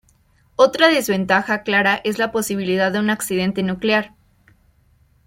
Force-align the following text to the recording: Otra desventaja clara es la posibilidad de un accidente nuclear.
Otra 0.55 0.87
desventaja 0.87 1.61
clara 1.61 2.01
es 2.03 2.17
la 2.17 2.31
posibilidad 2.31 2.91
de 2.91 2.97
un 2.99 3.11
accidente 3.11 3.61
nuclear. 3.61 4.15